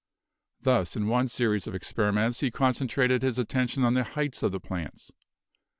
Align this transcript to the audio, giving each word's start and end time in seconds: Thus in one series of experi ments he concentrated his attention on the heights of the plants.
Thus 0.61 0.95
in 0.95 1.07
one 1.07 1.27
series 1.27 1.67
of 1.67 1.75
experi 1.75 2.11
ments 2.11 2.39
he 2.39 2.49
concentrated 2.49 3.21
his 3.21 3.37
attention 3.37 3.83
on 3.83 3.93
the 3.93 4.03
heights 4.03 4.41
of 4.41 4.51
the 4.51 4.59
plants. 4.59 5.11